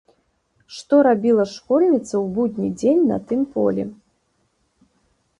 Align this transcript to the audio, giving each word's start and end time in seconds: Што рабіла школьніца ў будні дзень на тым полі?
Што 0.75 0.95
рабіла 1.07 1.43
школьніца 1.55 2.13
ў 2.19 2.23
будні 2.37 2.69
дзень 2.79 3.03
на 3.11 3.17
тым 3.33 3.41
полі? 3.59 3.85